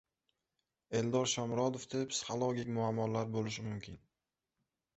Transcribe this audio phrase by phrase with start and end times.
[0.99, 4.05] Eldor Shomurodovda psixologik muammolar bo‘lishi mumkin